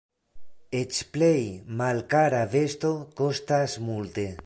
Eĉ 0.79 1.01
plej 1.17 1.37
malkara 1.83 2.43
vesto 2.57 2.95
kostas 3.21 3.81
multe. 3.91 4.31